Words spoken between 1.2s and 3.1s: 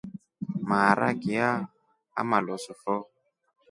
ya amalosu fo.